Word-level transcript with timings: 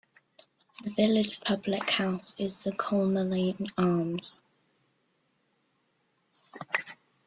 The 0.83 0.89
village 0.95 1.41
public 1.41 1.87
house 1.91 2.33
is 2.39 2.63
the 2.63 2.71
Cholmeley 2.71 3.55
Arms. 3.77 4.41